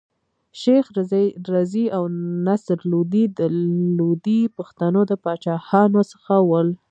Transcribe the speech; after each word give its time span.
شېخ 0.59 0.85
رضي 1.57 1.85
او 1.97 2.03
نصر 2.47 2.77
لودي 2.91 3.23
د 3.37 3.39
لودي 3.97 4.41
پښتنو 4.57 5.01
د 5.09 5.11
پاچاهانو 5.23 6.01
څخه 6.11 6.35
ول. 6.49 6.69